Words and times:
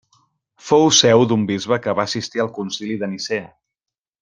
Fou 0.69 0.87
seu 0.99 1.25
d'un 1.33 1.43
bisbe 1.51 1.79
que 1.85 1.95
va 2.01 2.07
assistir 2.09 2.43
al 2.47 2.51
Concili 2.57 2.99
de 3.05 3.11
Nicea. 3.15 3.47